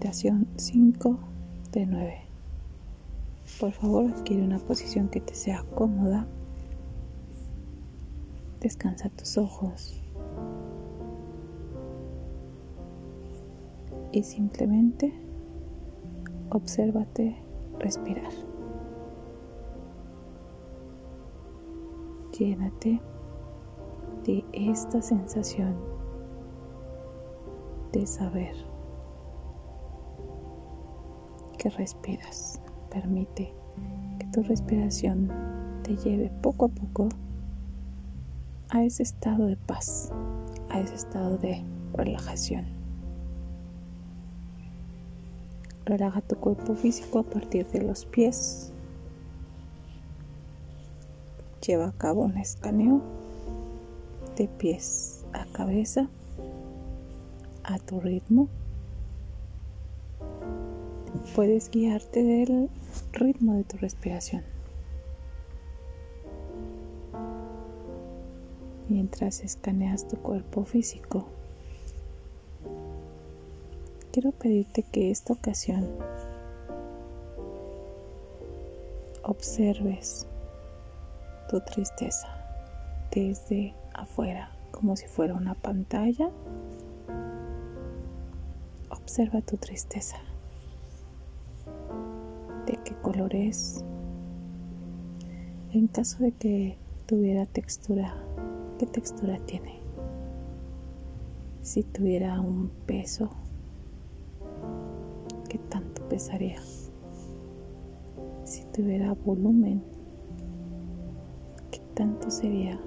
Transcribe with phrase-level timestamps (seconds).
[0.00, 1.18] Meditación 5
[1.72, 2.14] de 9.
[3.60, 6.26] Por favor, adquiere una posición que te sea cómoda.
[8.60, 10.00] Descansa tus ojos.
[14.10, 15.12] Y simplemente
[16.48, 17.36] obsérvate
[17.78, 18.32] respirar.
[22.38, 23.02] Llénate
[24.24, 25.76] de esta sensación
[27.92, 28.69] de saber
[31.60, 32.58] que respiras.
[32.90, 33.52] Permite
[34.18, 35.30] que tu respiración
[35.82, 37.08] te lleve poco a poco
[38.70, 40.10] a ese estado de paz,
[40.70, 42.64] a ese estado de relajación.
[45.84, 48.72] Relaja tu cuerpo físico a partir de los pies.
[51.66, 53.02] Lleva a cabo un escaneo
[54.36, 56.08] de pies a cabeza
[57.64, 58.48] a tu ritmo
[61.34, 62.68] puedes guiarte del
[63.12, 64.42] ritmo de tu respiración.
[68.88, 71.26] Mientras escaneas tu cuerpo físico,
[74.12, 75.88] quiero pedirte que esta ocasión
[79.22, 80.26] observes
[81.48, 82.28] tu tristeza
[83.12, 86.30] desde afuera, como si fuera una pantalla.
[88.90, 90.16] Observa tu tristeza
[92.84, 93.84] qué color es.
[95.72, 98.14] En caso de que tuviera textura,
[98.78, 99.80] ¿qué textura tiene?
[101.62, 103.30] Si tuviera un peso,
[105.48, 106.60] ¿qué tanto pesaría?
[108.44, 109.82] Si tuviera volumen,
[111.70, 112.80] ¿qué tanto sería?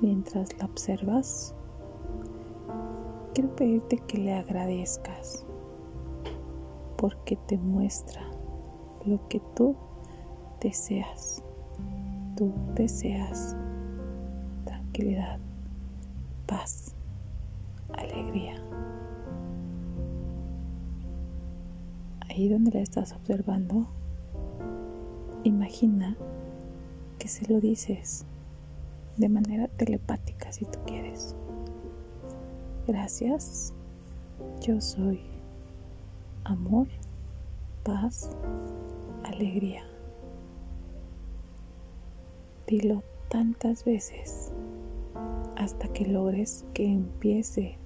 [0.00, 1.54] Mientras la observas,
[3.32, 5.46] quiero pedirte que le agradezcas
[6.96, 8.22] porque te muestra
[9.04, 9.76] lo que tú
[10.60, 11.42] deseas.
[12.36, 13.56] Tú deseas
[14.64, 15.38] tranquilidad,
[16.46, 16.94] paz,
[17.94, 18.62] alegría.
[22.28, 23.86] Ahí donde la estás observando,
[25.44, 26.16] imagina
[27.18, 28.26] que se lo dices
[29.16, 31.34] de manera telepática si tú quieres.
[32.86, 33.72] Gracias,
[34.60, 35.35] yo soy
[36.46, 36.86] amor,
[37.82, 38.30] paz,
[39.24, 39.82] alegría.
[42.68, 44.52] Dilo tantas veces
[45.56, 47.76] hasta que logres que empiece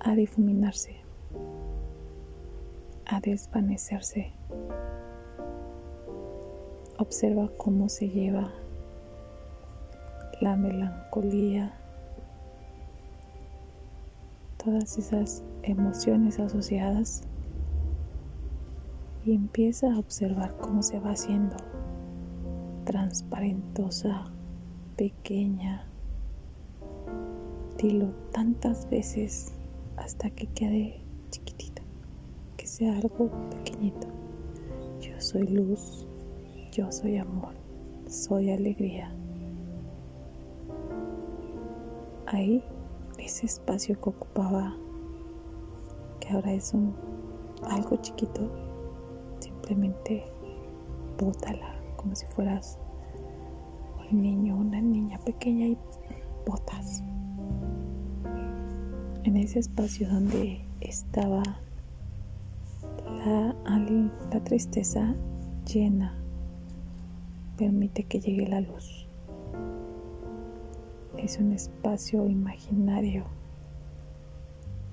[0.00, 0.96] a difuminarse,
[3.06, 4.32] a desvanecerse.
[6.98, 8.52] Observa cómo se lleva
[10.40, 11.78] la melancolía,
[14.64, 17.22] todas esas emociones asociadas
[19.24, 21.56] y empieza a observar cómo se va haciendo
[22.84, 24.24] transparentosa,
[24.96, 25.86] pequeña.
[27.78, 29.52] Dilo tantas veces
[29.96, 31.00] hasta que quede
[31.30, 31.82] chiquitita,
[32.56, 34.06] que sea algo pequeñito.
[35.00, 36.06] Yo soy luz,
[36.72, 37.54] yo soy amor,
[38.08, 39.10] soy alegría.
[42.26, 42.64] Ahí
[43.24, 44.76] ese espacio que ocupaba,
[46.20, 46.94] que ahora es un
[47.70, 48.50] algo chiquito,
[49.40, 50.24] simplemente
[51.18, 52.78] bótala como si fueras
[54.10, 55.78] un niño, una niña pequeña y
[56.46, 57.02] botas.
[59.22, 61.42] En ese espacio donde estaba
[63.24, 63.56] la,
[64.30, 65.14] la tristeza
[65.72, 66.14] llena,
[67.56, 69.08] permite que llegue la luz
[71.18, 73.24] es un espacio imaginario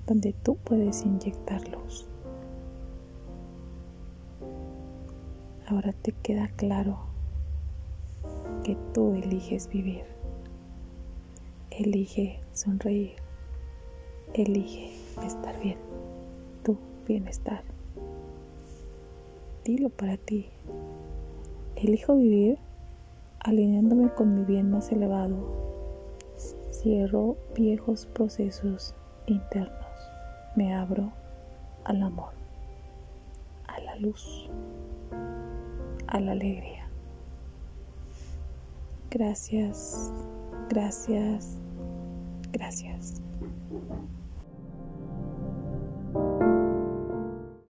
[0.06, 2.08] donde tú puedes inyectar luz.
[5.66, 6.98] Ahora te queda claro
[8.64, 10.04] que tú eliges vivir.
[11.70, 13.12] Elige sonreír.
[14.34, 14.92] Elige
[15.24, 15.78] estar bien.
[16.62, 16.76] Tu
[17.06, 17.64] bienestar.
[19.64, 20.50] Dilo para ti.
[21.76, 22.58] Elijo vivir
[23.40, 25.71] alineándome con mi bien más elevado
[26.82, 28.96] Cierro viejos procesos
[29.26, 29.86] internos.
[30.56, 31.12] Me abro
[31.84, 32.32] al amor,
[33.68, 34.50] a la luz,
[36.08, 36.88] a la alegría.
[39.10, 40.12] Gracias,
[40.70, 41.56] gracias,
[42.50, 43.22] gracias.